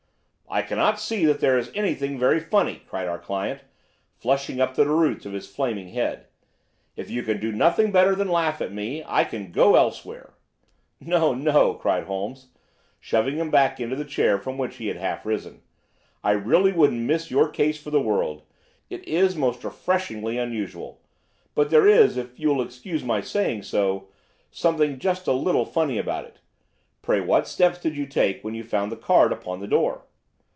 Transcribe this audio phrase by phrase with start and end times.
[0.53, 3.61] "I cannot see that there is anything very funny," cried our client,
[4.17, 6.25] flushing up to the roots of his flaming head.
[6.97, 10.33] "If you can do nothing better than laugh at me, I can go elsewhere."
[10.99, 12.49] "No, no," cried Holmes,
[12.99, 15.61] shoving him back into the chair from which he had half risen.
[16.21, 18.41] "I really wouldn't miss your case for the world.
[18.89, 20.99] It is most refreshingly unusual.
[21.55, 24.09] But there is, if you will excuse my saying so,
[24.51, 26.39] something just a little funny about it.
[27.01, 30.07] Pray what steps did you take when you found the card upon the door?"